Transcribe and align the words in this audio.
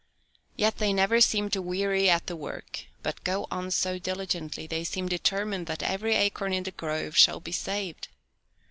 Yet 0.55 0.79
they 0.79 0.93
never 0.93 1.21
seem 1.21 1.51
to 1.51 1.61
weary 1.61 2.09
at 2.09 2.25
the 2.25 2.35
work, 2.35 2.85
but 3.03 3.23
go 3.23 3.45
on 3.51 3.69
so 3.69 3.99
diligently 3.99 4.65
they 4.65 4.83
seem 4.83 5.07
determined 5.07 5.67
that 5.67 5.83
every 5.83 6.15
acorn 6.15 6.53
in 6.53 6.63
the 6.63 6.71
grove 6.71 7.15
shall 7.15 7.39
be 7.39 7.51
saved. 7.51 8.07